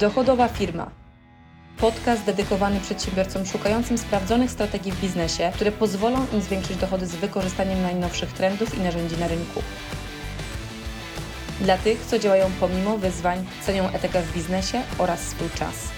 [0.00, 0.90] Dochodowa firma.
[1.80, 7.82] Podcast dedykowany przedsiębiorcom szukającym sprawdzonych strategii w biznesie, które pozwolą im zwiększyć dochody z wykorzystaniem
[7.82, 9.62] najnowszych trendów i narzędzi na rynku.
[11.60, 15.88] Dla tych, co działają pomimo wyzwań, cenią etykę w biznesie oraz swój czas.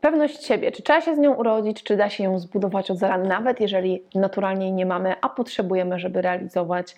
[0.00, 3.18] Pewność siebie, czy trzeba się z nią urodzić, czy da się ją zbudować od zera,
[3.18, 6.94] nawet jeżeli naturalnie jej nie mamy, a potrzebujemy, żeby realizować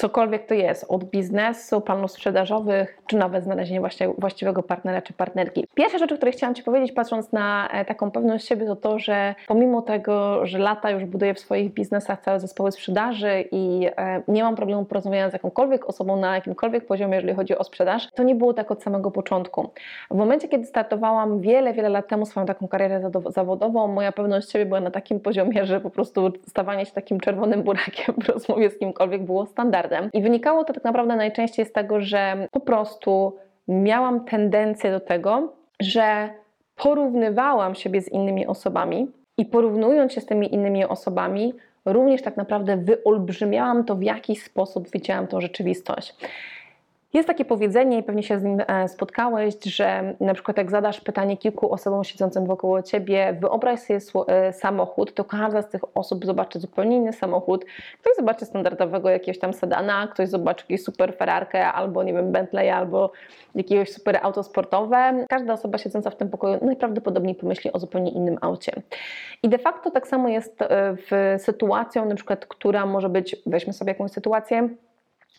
[0.00, 3.80] cokolwiek to jest, od biznesu, planów sprzedażowych, czy nawet znalezienie
[4.18, 5.66] właściwego partnera czy partnerki.
[5.74, 8.98] Pierwsza rzecz, o której chciałam Ci powiedzieć, patrząc na e, taką pewność siebie, to to,
[8.98, 14.22] że pomimo tego, że lata już buduję w swoich biznesach całe zespoły sprzedaży i e,
[14.28, 18.22] nie mam problemu porozmawiania z jakąkolwiek osobą na jakimkolwiek poziomie, jeżeli chodzi o sprzedaż, to
[18.22, 19.70] nie było tak od samego początku.
[20.10, 24.66] W momencie, kiedy startowałam wiele, wiele lat temu swoją taką karierę zawodową, moja pewność siebie
[24.66, 28.78] była na takim poziomie, że po prostu stawanie się takim czerwonym burakiem w rozmowie z
[28.78, 29.89] kimkolwiek było standardem.
[30.12, 33.36] I wynikało to tak naprawdę najczęściej z tego, że po prostu
[33.68, 36.28] miałam tendencję do tego, że
[36.76, 42.76] porównywałam siebie z innymi osobami i porównując się z tymi innymi osobami, również tak naprawdę
[42.76, 46.14] wyolbrzymiałam to, w jaki sposób widziałam tą rzeczywistość.
[47.12, 51.00] Jest takie powiedzenie, i pewnie się z nim e, spotkałeś, że na przykład jak zadasz
[51.00, 56.26] pytanie kilku osobom siedzącym wokoło ciebie, wyobraź sobie e, samochód, to każda z tych osób
[56.26, 57.64] zobaczy zupełnie inny samochód.
[58.00, 62.70] Ktoś zobaczy standardowego jakiegoś tam sedana, ktoś zobaczy jakieś super Ferrarkę, albo nie wiem, Bentley,
[62.70, 63.12] albo
[63.54, 65.24] jakiegoś super auto sportowe.
[65.28, 68.72] Każda osoba siedząca w tym pokoju najprawdopodobniej pomyśli o zupełnie innym aucie.
[69.42, 73.72] I de facto tak samo jest e, w sytuacją, na przykład, która może być, weźmy
[73.72, 74.68] sobie jakąś sytuację,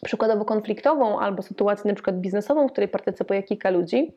[0.06, 4.14] przykładowo konfliktową albo sytuację na przykład biznesową, w której partycypuje kilka ludzi,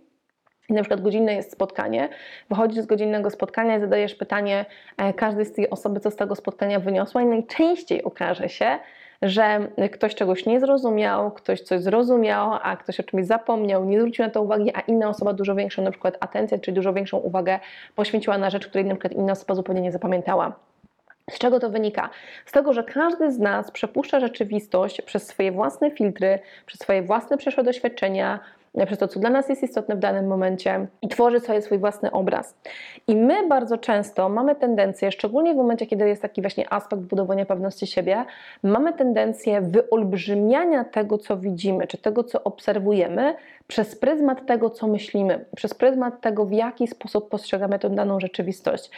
[0.69, 2.09] i na przykład godzinne jest spotkanie,
[2.51, 4.65] wychodzisz z godzinnego spotkania i zadajesz pytanie
[4.97, 8.79] e, każdej z tej osoby, co z tego spotkania wyniosła, i najczęściej okaże się,
[9.23, 14.25] że ktoś czegoś nie zrozumiał, ktoś coś zrozumiał, a ktoś o czymś zapomniał, nie zwrócił
[14.25, 17.61] na to uwagi, a inna osoba dużo większą na przykład atencję, czyli dużo większą uwagę
[17.95, 20.74] poświęciła na rzecz, której na przykład inna osoba zupełnie nie zapamiętała.
[21.31, 22.11] Z czego to wynika?
[22.47, 27.37] Z tego, że każdy z nas przepuszcza rzeczywistość przez swoje własne filtry, przez swoje własne
[27.37, 28.41] przeszłe doświadczenia,
[28.87, 32.11] przez to, co dla nas jest istotne w danym momencie i tworzy sobie swój własny
[32.11, 32.55] obraz.
[33.09, 37.47] I my bardzo często mamy tendencję, szczególnie w momencie, kiedy jest taki właśnie aspekt budowania
[37.47, 38.25] pewności siebie,
[38.63, 43.35] mamy tendencję wyolbrzymiania tego, co widzimy, czy tego, co obserwujemy,
[43.67, 48.91] przez pryzmat tego, co myślimy, przez pryzmat tego, w jaki sposób postrzegamy tę daną rzeczywistość.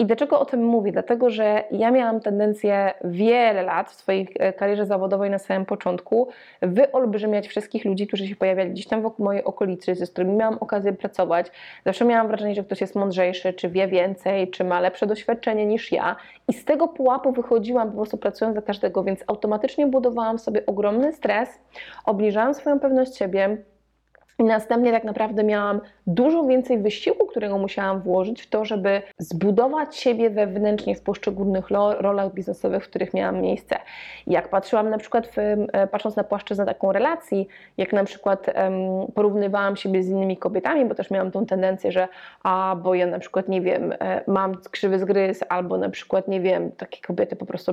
[0.00, 0.92] I dlaczego o tym mówię?
[0.92, 6.28] Dlatego, że ja miałam tendencję wiele lat w swojej e, karierze zawodowej na samym początku
[6.62, 10.92] wyolbrzymiać wszystkich ludzi, którzy się pojawiali gdzieś tam wokół mojej okolicy, z którymi miałam okazję
[10.92, 11.50] pracować.
[11.86, 15.92] Zawsze miałam wrażenie, że ktoś jest mądrzejszy, czy wie więcej, czy ma lepsze doświadczenie niż
[15.92, 16.16] ja.
[16.48, 21.12] I z tego pułapu wychodziłam po prostu pracując za każdego, więc automatycznie budowałam sobie ogromny
[21.12, 21.48] stres,
[22.04, 23.56] obniżałam swoją pewność siebie,
[24.38, 29.96] i następnie tak naprawdę miałam dużo więcej wysiłku, którego musiałam włożyć w to, żeby zbudować
[29.96, 33.76] siebie wewnętrznie w poszczególnych rolach biznesowych, w których miałam miejsce.
[34.26, 39.76] Jak patrzyłam na przykład, w, patrząc na płaszczyznę taką relacji, jak na przykład um, porównywałam
[39.76, 42.08] siebie z innymi kobietami, bo też miałam tą tendencję, że
[42.42, 46.40] a, bo ja na przykład, nie wiem, e, mam krzywy zgryz, albo na przykład, nie
[46.40, 47.72] wiem, takie kobiety po prostu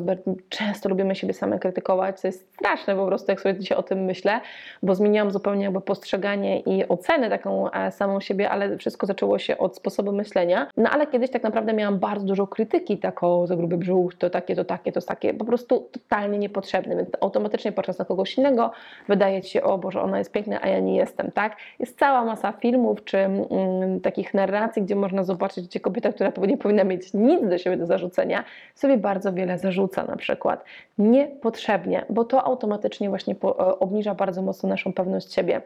[0.49, 3.99] często lubimy siebie same krytykować, co jest straszne po prostu, jak sobie dzisiaj o tym
[3.99, 4.41] myślę,
[4.83, 9.57] bo zmieniłam zupełnie jakby postrzeganie i ocenę taką e, samą siebie, ale wszystko zaczęło się
[9.57, 10.67] od sposobu myślenia.
[10.77, 14.55] No ale kiedyś tak naprawdę miałam bardzo dużo krytyki, taką za gruby brzuch, to takie,
[14.55, 18.71] to takie, to takie, po prostu totalnie niepotrzebne, więc automatycznie patrząc na kogoś innego,
[19.07, 21.57] wydaje Ci się, o Boże, ona jest piękna, a ja nie jestem, tak?
[21.79, 26.57] Jest cała masa filmów czy mm, takich narracji, gdzie można zobaczyć, gdzie kobieta, która nie
[26.57, 28.43] powinna mieć nic do siebie do zarzucenia,
[28.75, 30.63] sobie bardzo wiele zarzuca na przykład.
[30.97, 33.47] Niepotrzebnie, bo to automatycznie właśnie e,
[33.79, 35.61] obniża bardzo mocno naszą pewność siebie.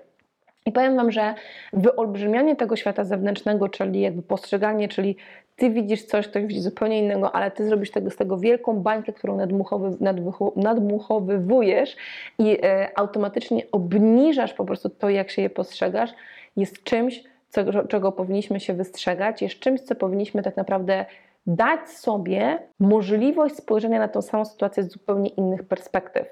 [0.66, 1.34] I powiem Wam, że
[1.74, 5.16] wyolbrzymianie tego świata zewnętrznego, czyli jakby postrzeganie, czyli
[5.56, 9.14] Ty widzisz coś, ktoś widzi zupełnie innego, ale Ty zrobisz tego, z tego wielką bańkę,
[9.14, 9.98] którą nadmuchowy,
[10.56, 11.96] nadmuchowywujesz
[12.40, 16.10] i e, automatycznie obniżasz po prostu to, jak się je postrzegasz,
[16.58, 21.06] jest czymś, co, czego powinniśmy się wystrzegać, jest czymś, co powinniśmy tak naprawdę
[21.48, 26.28] dać sobie możliwość spojrzenia na tą samą sytuację z zupełnie innych perspektyw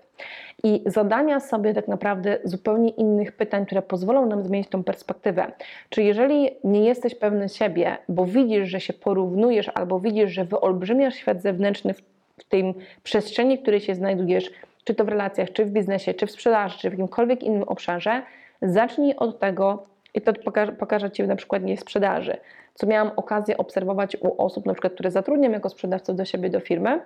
[0.63, 5.51] i zadania sobie tak naprawdę zupełnie innych pytań, które pozwolą nam zmienić tą perspektywę.
[5.89, 11.15] Czy jeżeli nie jesteś pewny siebie, bo widzisz, że się porównujesz albo widzisz, że wyolbrzymiasz
[11.15, 12.01] świat zewnętrzny w,
[12.39, 12.73] w tej
[13.03, 14.51] przestrzeni, w której się znajdujesz,
[14.83, 18.21] czy to w relacjach, czy w biznesie, czy w sprzedaży, czy w jakimkolwiek innym obszarze,
[18.61, 19.83] zacznij od tego,
[20.13, 22.37] i to pokażę, pokażę Ci na przykład nie sprzedaży,
[22.73, 26.59] co miałam okazję obserwować u osób, na przykład, które zatrudniam jako sprzedawców do siebie, do
[26.59, 27.01] firmy,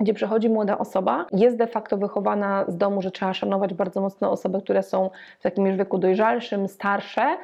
[0.00, 4.30] gdzie przychodzi młoda osoba, jest de facto wychowana z domu, że trzeba szanować bardzo mocno
[4.30, 5.10] osoby, które są
[5.40, 7.36] w takim już wieku dojrzalszym, starsze,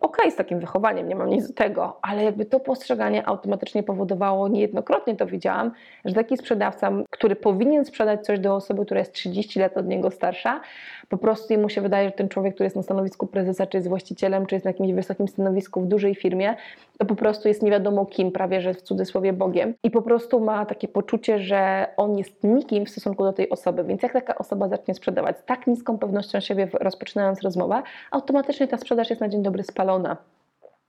[0.00, 4.48] okej z takim wychowaniem, nie mam nic do tego, ale jakby to postrzeganie automatycznie powodowało,
[4.48, 5.70] niejednokrotnie to widziałam,
[6.04, 10.10] że taki sprzedawca, który powinien sprzedać coś do osoby, która jest 30 lat od niego
[10.10, 10.60] starsza,
[11.08, 13.88] po prostu jemu się wydaje, że ten człowiek, który jest na stanowisku prezesa, czy jest
[13.88, 16.56] właścicielem, czy jest na jakimś wysokim stanowisku w dużej firmie,
[17.00, 20.40] to po prostu jest nie wiadomo kim, prawie że w cudzysłowie Bogiem i po prostu
[20.40, 24.38] ma takie poczucie, że on jest nikim w stosunku do tej osoby, więc jak taka
[24.38, 29.28] osoba zacznie sprzedawać z tak niską pewnością siebie, rozpoczynając rozmowę, automatycznie ta sprzedaż jest na
[29.28, 30.16] dzień dobry spalona.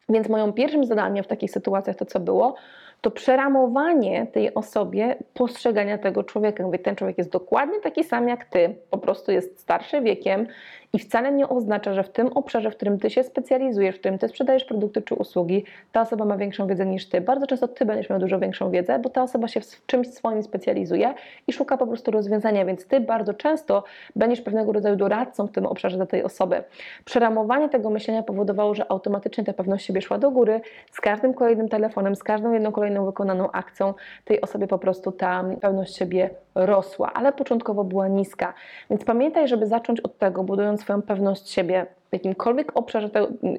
[0.09, 2.55] Więc moim pierwszym zadaniem w takich sytuacjach to co było,
[3.01, 6.63] to przeramowanie tej osobie postrzegania tego człowieka.
[6.63, 10.47] Mówię, ten człowiek jest dokładnie taki sam jak ty, po prostu jest starszy wiekiem
[10.93, 14.17] i wcale nie oznacza, że w tym obszarze, w którym ty się specjalizujesz, w którym
[14.17, 17.21] ty sprzedajesz produkty czy usługi, ta osoba ma większą wiedzę niż ty.
[17.21, 20.43] Bardzo często ty będziesz miał dużo większą wiedzę, bo ta osoba się w czymś swoim
[20.43, 21.13] specjalizuje
[21.47, 23.83] i szuka po prostu rozwiązania, więc ty bardzo często
[24.15, 26.63] będziesz pewnego rodzaju doradcą w tym obszarze dla tej osoby.
[27.05, 30.61] Przeramowanie tego myślenia powodowało, że automatycznie ta pewność siebie szła do góry
[30.91, 33.93] z każdym kolejnym telefonem, z każdą jedną kolejną wykonaną akcją
[34.25, 38.53] tej osobie po prostu ta pewność siebie rosła, ale początkowo była niska.
[38.89, 43.09] Więc pamiętaj, żeby zacząć od tego, budując swoją pewność siebie w jakimkolwiek obszarze,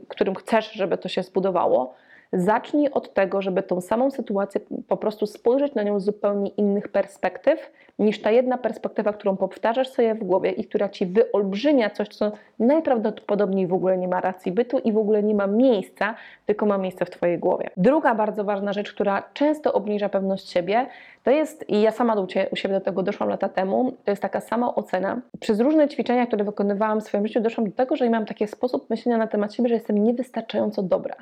[0.08, 1.94] którym chcesz, żeby to się zbudowało,
[2.32, 6.88] zacznij od tego, żeby tą samą sytuację po prostu spojrzeć na nią z zupełnie innych
[6.88, 12.08] perspektyw, niż ta jedna perspektywa, którą powtarzasz sobie w głowie i która ci wyolbrzymia coś,
[12.08, 16.14] co najprawdopodobniej w ogóle nie ma racji bytu i w ogóle nie ma miejsca,
[16.46, 17.70] tylko ma miejsce w Twojej głowie.
[17.76, 20.86] Druga bardzo ważna rzecz, która często obniża pewność siebie,
[21.22, 22.14] to jest, i ja sama
[22.50, 25.20] u siebie do tego doszłam lata temu, to jest taka sama ocena.
[25.40, 28.90] Przez różne ćwiczenia, które wykonywałam w swoim życiu, doszłam do tego, że miałam taki sposób
[28.90, 31.14] myślenia na temat siebie, że jestem niewystarczająco dobra,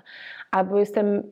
[0.51, 1.23] albo jestem,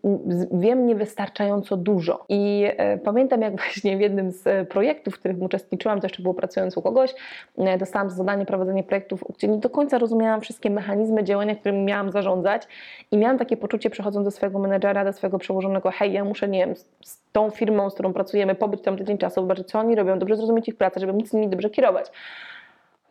[0.52, 2.25] wiem niewystarczająco dużo.
[2.29, 6.34] I e, pamiętam, jak właśnie w jednym z projektów, w których uczestniczyłam, to jeszcze było
[6.34, 7.14] pracując u kogoś,
[7.58, 12.10] e, dostałam zadanie prowadzenie projektów, gdzie nie do końca rozumiałam wszystkie mechanizmy działania, którymi miałam
[12.10, 12.62] zarządzać
[13.10, 16.66] i miałam takie poczucie, przechodząc do swojego menedżera, do swojego przełożonego, hej, ja muszę, nie
[16.66, 20.19] wiem, z tą firmą, z którą pracujemy, pobyć tam tydzień czasu, zobaczyć, co oni robią,
[20.19, 22.10] dobrze zrozumieć ich pracę, żeby móc nimi dobrze kierować.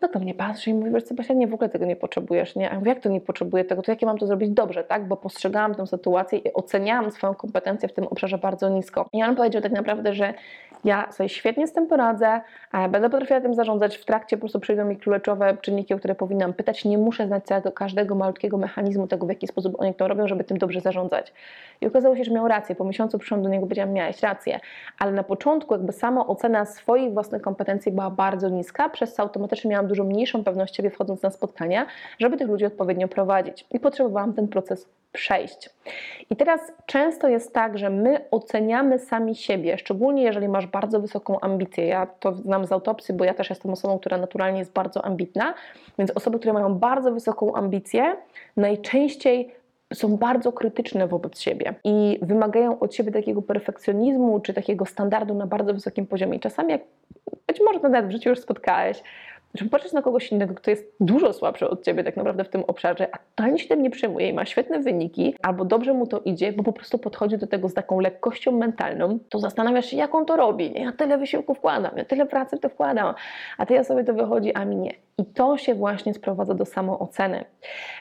[0.01, 2.69] No to mnie patrzy i mówi, wiesz Sebastian, nie, w ogóle tego nie potrzebujesz, nie?
[2.69, 4.83] A ja mówię, jak to nie potrzebuję tego, to jak ja mam to zrobić dobrze,
[4.83, 5.07] tak?
[5.07, 9.05] Bo postrzegałam tę sytuację i oceniałam swoją kompetencję w tym obszarze bardzo nisko.
[9.13, 10.33] I on powiedział tak naprawdę, że
[10.83, 12.41] ja sobie świetnie z tym poradzę,
[12.89, 13.97] będę potrafiła tym zarządzać.
[13.97, 16.85] W trakcie po prostu przyjdą mi kluczowe czynniki, o które powinnam pytać.
[16.85, 20.43] Nie muszę znać całego, każdego malutkiego mechanizmu tego, w jaki sposób oni to robią, żeby
[20.43, 21.33] tym dobrze zarządzać.
[21.81, 22.75] I okazało się, że miał rację.
[22.75, 24.59] Po miesiącu przyszłam do niego i powiedziałam, miałeś rację.
[24.99, 29.71] Ale na początku jakby sama ocena swoich własnych kompetencji była bardzo niska, przez co automatycznie
[29.71, 31.85] miałam dużo mniejszą pewność siebie wchodząc na spotkania,
[32.19, 33.65] żeby tych ludzi odpowiednio prowadzić.
[33.71, 35.69] I potrzebowałam ten proces przejść.
[36.29, 41.39] I teraz często jest tak, że my oceniamy sami siebie, szczególnie jeżeli masz bardzo wysoką
[41.39, 41.85] ambicję.
[41.87, 45.53] Ja to znam z autopsji, bo ja też jestem osobą, która naturalnie jest bardzo ambitna,
[45.99, 48.15] więc osoby, które mają bardzo wysoką ambicję,
[48.57, 49.51] najczęściej
[49.93, 55.47] są bardzo krytyczne wobec siebie i wymagają od siebie takiego perfekcjonizmu czy takiego standardu na
[55.47, 56.37] bardzo wysokim poziomie.
[56.37, 56.81] I czasami, jak
[57.47, 59.03] być może nawet w życiu już spotkałeś,
[59.53, 62.63] żeby patrzeć na kogoś innego, kto jest dużo słabszy od ciebie tak naprawdę w tym
[62.63, 66.19] obszarze, a totalnie się tym nie przejmuje i ma świetne wyniki, albo dobrze mu to
[66.19, 70.15] idzie, bo po prostu podchodzi do tego z taką lekkością mentalną, to zastanawiasz się, jak
[70.15, 70.73] on to robi.
[70.75, 73.13] Ja tyle wysiłku wkładam, ja tyle pracy w to wkładam,
[73.57, 75.06] a tej osobie to wychodzi, a mi nie.
[75.19, 77.45] I to się właśnie sprowadza do samooceny.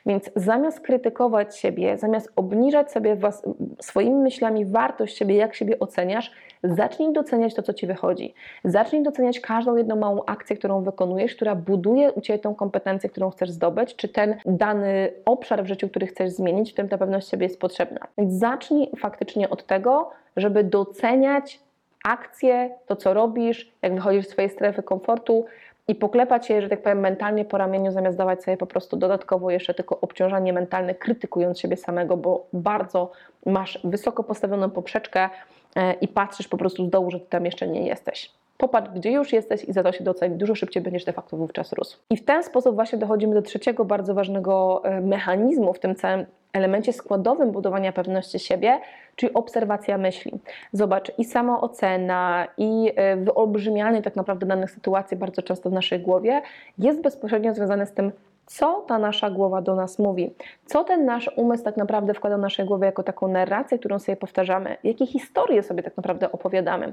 [0.06, 3.42] Więc zamiast krytykować siebie, zamiast obniżać sobie was,
[3.80, 6.32] swoimi myślami wartość siebie, jak siebie oceniasz,
[6.64, 8.34] zacznij doceniać to, co ci wychodzi.
[8.64, 13.30] Zacznij doceniać każdą jedną małą akcję, którą wykonujesz, która buduje u ciebie tą kompetencję, którą
[13.30, 17.28] chcesz zdobyć, czy ten dany obszar w życiu, który chcesz zmienić, w tym ta pewność
[17.28, 18.00] siebie jest potrzebna.
[18.18, 21.60] Więc zacznij faktycznie od tego, żeby doceniać
[22.06, 25.44] akcje, to co robisz, jak wychodzisz z swojej strefy komfortu,
[25.88, 29.50] i poklepać się, że tak powiem, mentalnie po ramieniu, zamiast dawać sobie po prostu dodatkowo
[29.50, 33.12] jeszcze tylko obciążanie mentalne, krytykując siebie samego, bo bardzo
[33.46, 35.28] masz wysoko postawioną poprzeczkę
[35.76, 38.30] e, i patrzysz po prostu z dołu, że ty tam jeszcze nie jesteś.
[38.58, 40.36] Popatrz, gdzie już jesteś i za to się doceni.
[40.36, 41.98] Dużo szybciej będziesz de facto wówczas rósł.
[42.10, 46.26] I w ten sposób właśnie dochodzimy do trzeciego bardzo ważnego e, mechanizmu w tym całym
[46.56, 48.80] elemencie składowym budowania pewności siebie,
[49.16, 50.32] czyli obserwacja myśli.
[50.72, 56.42] Zobacz, i samoocena, i e, wyolbrzymianie tak naprawdę danych sytuacji bardzo często w naszej głowie
[56.78, 58.12] jest bezpośrednio związane z tym,
[58.46, 60.34] co ta nasza głowa do nas mówi,
[60.66, 64.16] co ten nasz umysł tak naprawdę wkłada w naszej głowie jako taką narrację, którą sobie
[64.16, 66.92] powtarzamy, jakie historie sobie tak naprawdę opowiadamy.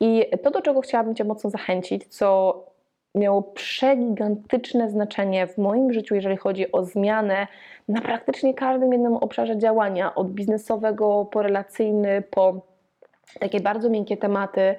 [0.00, 2.54] I to, do czego chciałabym Cię mocno zachęcić, co
[3.18, 7.46] miało przegigantyczne znaczenie w moim życiu, jeżeli chodzi o zmianę
[7.88, 12.68] na praktycznie każdym jednym obszarze działania, od biznesowego po relacyjny, po
[13.40, 14.74] takie bardzo miękkie tematy,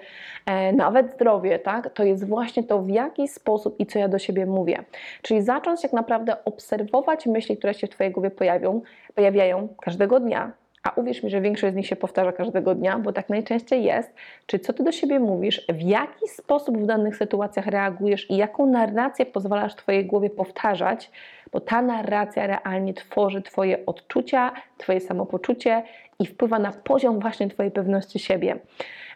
[0.46, 4.20] e, nawet zdrowie, tak, to jest właśnie to, w jaki sposób i co ja do
[4.20, 4.84] siebie mówię.
[5.22, 8.82] Czyli zacząć tak naprawdę obserwować myśli, które się w Twojej głowie pojawią,
[9.16, 10.52] pojawiają każdego dnia,
[10.90, 14.14] a uwierz mi, że większość z nich się powtarza każdego dnia, bo tak najczęściej jest,
[14.46, 18.66] czy co ty do siebie mówisz, w jaki sposób w danych sytuacjach reagujesz i jaką
[18.66, 21.12] narrację pozwalasz Twojej głowie powtarzać,
[21.52, 25.84] bo ta narracja realnie tworzy Twoje odczucia, Twoje samopoczucie
[26.20, 28.60] i wpływa na poziom właśnie Twojej pewności siebie.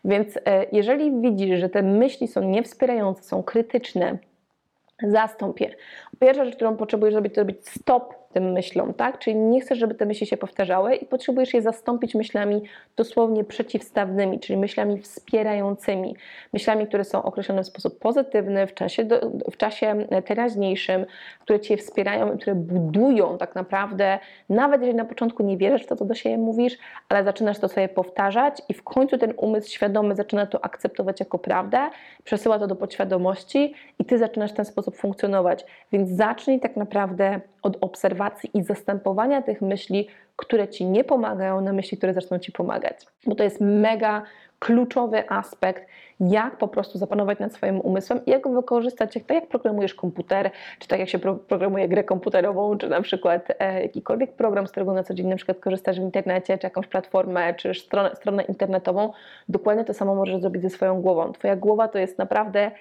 [0.05, 4.17] Więc e, jeżeli widzisz, że te myśli są niewspierające, są krytyczne,
[5.03, 5.69] zastąp je.
[6.19, 9.19] Pierwsza rzecz, którą potrzebujesz zrobić, to zrobić stop tym myślom, tak?
[9.19, 12.61] Czyli nie chcesz, żeby te myśli się powtarzały i potrzebujesz je zastąpić myślami
[12.95, 16.15] dosłownie przeciwstawnymi, czyli myślami wspierającymi,
[16.53, 21.05] myślami, które są określone w sposób pozytywny, w czasie, do, w czasie teraźniejszym,
[21.41, 25.87] które Cię wspierają i które budują tak naprawdę, nawet jeżeli na początku nie wierzysz w
[25.87, 26.77] to, co do siebie mówisz,
[27.09, 31.39] ale zaczynasz to sobie powtarzać i w końcu ten umysł świadomy zaczyna to akceptować jako
[31.39, 31.89] prawdę,
[32.23, 35.65] przesyła to do podświadomości i Ty zaczynasz w ten sposób funkcjonować.
[35.91, 41.73] Więc zacznij tak naprawdę od obserwacji i zastępowania tych myśli, które ci nie pomagają, na
[41.73, 42.95] myśli, które zaczną ci pomagać.
[43.25, 44.23] Bo to jest mega
[44.59, 45.87] kluczowy aspekt,
[46.19, 50.51] jak po prostu zapanować nad swoim umysłem i jak wykorzystać, jak, tak jak programujesz komputer,
[50.79, 54.71] czy tak jak się pro, programuje grę komputerową, czy na przykład e, jakikolwiek program, z
[54.71, 58.43] którego na co dzień na przykład korzystasz w internecie, czy jakąś platformę, czy stronę, stronę
[58.43, 59.13] internetową,
[59.49, 61.33] dokładnie to samo możesz zrobić ze swoją głową.
[61.33, 62.71] Twoja głowa to jest naprawdę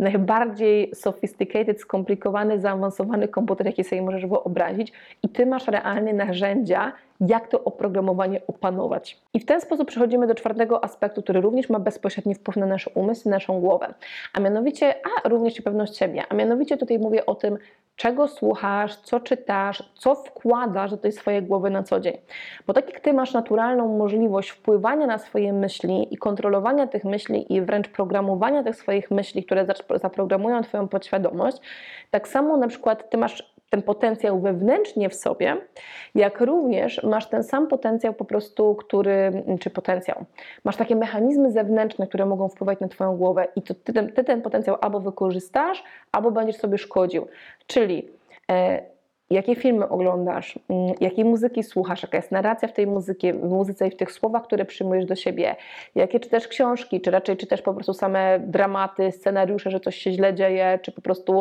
[0.00, 4.92] najbardziej sophisticated, skomplikowany, zaawansowany komputer, jaki sobie możesz wyobrazić,
[5.22, 9.20] i ty masz realnie narzędzia, jak to oprogramowanie opanować.
[9.34, 12.90] I w ten sposób przechodzimy do czwartego aspektu, który również ma bezpośredni wpływ na nasz
[12.94, 13.94] umysł i naszą głowę,
[14.34, 17.58] a mianowicie, a również pewność siebie, a mianowicie tutaj mówię o tym,
[17.96, 22.18] czego słuchasz, co czytasz, co wkładasz do tej swojej głowy na co dzień.
[22.66, 27.54] Bo tak jak ty masz naturalną możliwość wpływania na swoje myśli i kontrolowania tych myśli
[27.54, 31.56] i wręcz programowania tych swoich myśli, które zaprogramują twoją podświadomość,
[32.10, 35.56] tak samo na przykład ty masz ten potencjał wewnętrznie w sobie,
[36.14, 40.24] jak również masz ten sam potencjał po prostu, który, czy potencjał,
[40.64, 44.42] masz takie mechanizmy zewnętrzne, które mogą wpływać na Twoją głowę i to ty, ty ten
[44.42, 47.26] potencjał albo wykorzystasz, albo będziesz sobie szkodził.
[47.66, 48.08] Czyli
[48.50, 48.82] e,
[49.30, 53.88] jakie filmy oglądasz, mm, jakiej muzyki słuchasz, jaka jest narracja w tej muzyce, w muzyce
[53.88, 55.56] i w tych słowach, które przyjmujesz do siebie,
[55.94, 60.34] jakie czytasz książki, czy raczej czytasz po prostu same dramaty, scenariusze, że coś się źle
[60.34, 61.32] dzieje, czy po prostu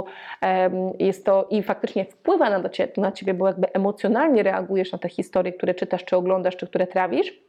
[0.41, 4.98] um, jest to i faktycznie wpływa na, ciebie, na ciebie, bo jakby emocjonalnie reagujesz na
[4.98, 7.48] te historie, które czytasz, czy oglądasz, czy które trawisz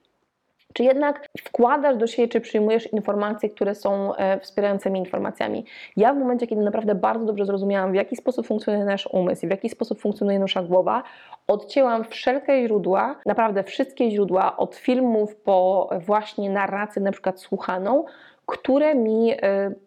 [0.73, 5.65] czy jednak wkładasz do siebie, czy przyjmujesz informacje, które są e, wspierającymi informacjami?
[5.97, 9.51] Ja w momencie, kiedy naprawdę bardzo dobrze zrozumiałam, w jaki sposób funkcjonuje nasz umysł, w
[9.51, 11.03] jaki sposób funkcjonuje nasza głowa,
[11.47, 18.05] odcięłam wszelkie źródła, naprawdę wszystkie źródła, od filmów po właśnie narrację na przykład słuchaną,
[18.51, 19.37] które mi y,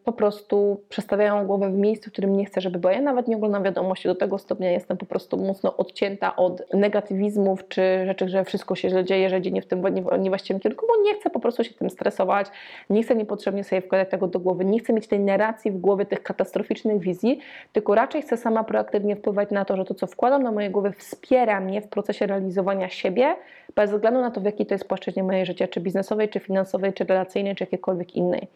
[0.04, 2.94] po prostu przestawiają głowę w miejscu, w którym nie chcę, żeby była.
[2.94, 7.68] Ja nawet nie oglądam wiadomości, do tego stopnia jestem po prostu mocno odcięta od negatywizmów
[7.68, 9.84] czy rzeczy, że wszystko się źle dzieje, że idzie nie w tym
[10.20, 12.48] niewłaściwym kierunku, bo nie chcę po prostu się tym stresować,
[12.90, 16.06] nie chcę niepotrzebnie sobie wkładać tego do głowy, nie chcę mieć tej narracji w głowie
[16.06, 17.40] tych katastroficznych wizji,
[17.74, 20.92] tylko raczej chcę sama proaktywnie wpływać na to, że to, co wkładam na moje głowy,
[20.92, 23.36] wspiera mnie w procesie realizowania siebie,
[23.76, 26.94] bez względu na to, w jakiej to jest płaszczyźnie mojej życia, czy biznesowej, czy finansowej,
[26.94, 28.48] czy relacyjnej, czy jakiejkolwiek innej.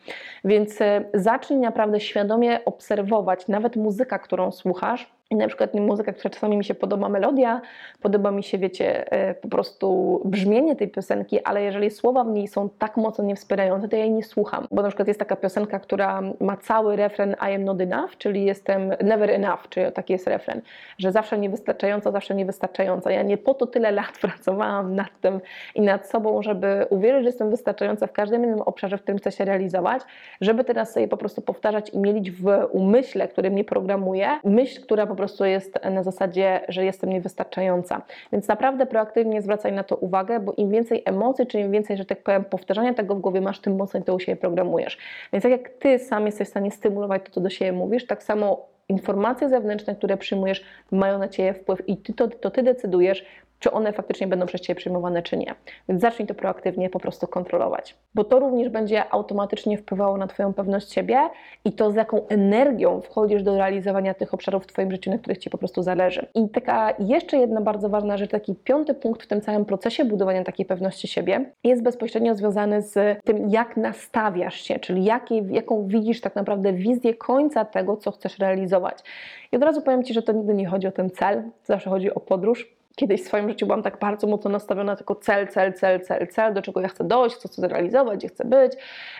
[0.44, 6.58] Więc e, zacznij naprawdę świadomie obserwować nawet muzyka, którą słuchasz, na przykład muzyka, która czasami
[6.58, 7.62] mi się podoba, melodia,
[8.02, 12.48] podoba mi się, wiecie, e, po prostu brzmienie tej piosenki, ale jeżeli słowa w niej
[12.48, 14.68] są tak mocno niewspierające, to ja jej nie słucham.
[14.72, 18.46] Bo na przykład jest taka piosenka, która ma cały refren I am not enough, czyli
[18.46, 20.62] jestem never enough, czyli taki jest refren,
[20.98, 23.12] że zawsze niewystarczająca, zawsze niewystarczająca.
[23.12, 25.42] Ja nie po to tyle lat pracowałam nad tym
[25.76, 29.32] i nad sobą, żeby uwierzyć, że jestem wystarczająca w każdym innym obszarze, w którym chcę
[29.32, 30.02] się realizować,
[30.42, 35.08] żeby teraz sobie po prostu powtarzać i mielić w umyśle, który mnie programuje, myśl, która
[35.08, 38.02] po prostu jest na zasadzie, że jestem niewystarczająca.
[38.32, 42.06] Więc naprawdę proaktywnie zwracaj na to uwagę, bo im więcej emocji, czy im więcej, że
[42.06, 44.98] tak powiem, powtarzania tego w głowie masz, tym mocniej to u siebie programujesz.
[45.34, 48.24] Więc tak jak ty sam jesteś w stanie stymulować to, co do siebie mówisz, tak
[48.24, 53.26] samo informacje zewnętrzne, które przyjmujesz, mają na ciebie wpływ i ty to, to ty decydujesz,
[53.60, 55.56] czy one faktycznie będą przez Ciebie przyjmowane, czy nie.
[55.90, 60.54] Więc zacznij to proaktywnie po prostu kontrolować, bo to również będzie automatycznie wpływało na Twoją
[60.54, 61.20] pewność siebie
[61.66, 65.38] i to, z jaką energią wchodzisz do realizowania tych obszarów w Twoim życiu, na których
[65.38, 66.28] Ci po prostu zależy.
[66.36, 70.44] I taka jeszcze jedna bardzo ważna rzecz, taki piąty punkt w tym całym procesie budowania
[70.44, 75.06] takiej pewności siebie jest bezpośrednio związany z tym, jak nastawiasz się, czyli
[75.52, 79.04] jaką widzisz tak naprawdę wizję końca tego, co chcesz realizować.
[79.52, 82.14] I od razu powiem Ci, że to nigdy nie chodzi o ten cel, zawsze chodzi
[82.14, 86.02] o podróż Kiedyś w swoim życiu byłam tak bardzo mocno nastawiona tylko cel, cel, cel,
[86.02, 88.74] cel, cel, do czego ja chcę dojść, co chcę zrealizować, gdzie chcę być,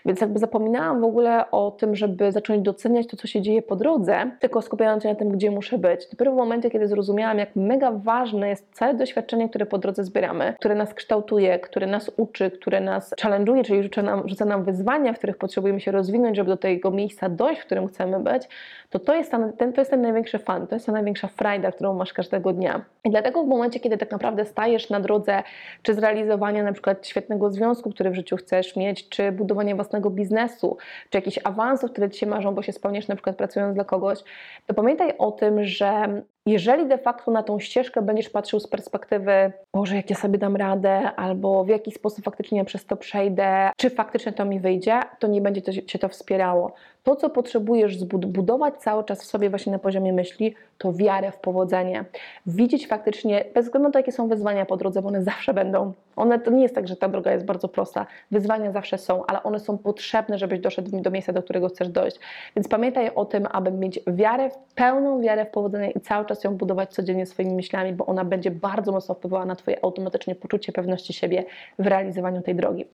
[0.06, 3.76] więc jakby zapominałam w ogóle o tym, żeby zacząć doceniać to, co się dzieje po
[3.76, 6.08] drodze, tylko skupiając się na tym, gdzie muszę być.
[6.12, 10.54] Dopiero w momencie, kiedy zrozumiałam, jak mega ważne jest całe doświadczenie, które po drodze zbieramy,
[10.60, 15.14] które nas kształtuje, które nas uczy, które nas challenge'uje, czyli rzuca nam, rzuca nam wyzwania,
[15.14, 18.44] w których potrzebujemy się rozwinąć, żeby do tego miejsca dojść, w którym chcemy być,
[18.90, 21.94] to to jest ten, to jest ten największy fan, to jest ta największa frajda, którą
[21.94, 22.82] masz każdego dnia.
[23.04, 25.44] I dlatego w momencie, kiedy tak naprawdę stajesz na drodze
[25.82, 30.78] czy zrealizowania na przykład świetnego związku, który w życiu chcesz mieć, czy budowania własnego biznesu,
[31.10, 34.20] czy jakichś awansów, które Ci się marzą, bo się spełniasz na przykład pracując dla kogoś,
[34.68, 39.52] to pamiętaj o tym, że jeżeli de facto na tą ścieżkę będziesz patrzył z perspektywy,
[39.74, 43.90] Boże, jak ja sobie dam radę, albo w jaki sposób faktycznie przez to przejdę, czy
[43.90, 46.74] faktycznie to mi wyjdzie, to nie będzie to, Cię to wspierało.
[47.04, 51.32] To, co potrzebujesz zbud- budować cały czas w sobie właśnie na poziomie myśli, to wiarę
[51.32, 52.06] w powodzenie.
[52.46, 55.94] Widzieć faktycznie, bez względu na to, jakie są wyzwania po drodze, bo one zawsze będą.
[56.16, 58.06] One, to nie jest tak, że ta droga jest bardzo prosta.
[58.32, 62.20] Wyzwania zawsze są, ale one są potrzebne, żebyś doszedł do miejsca, do którego chcesz dojść.
[62.56, 66.58] Więc pamiętaj o tym, aby mieć wiarę, pełną wiarę w powodzenie i cały czas ją
[66.58, 71.14] budować codziennie swoimi myślami, bo ona będzie bardzo mocno wpływała na Twoje automatycznie poczucie pewności
[71.14, 71.46] siebie
[71.80, 72.86] w realizowaniu tej drogi.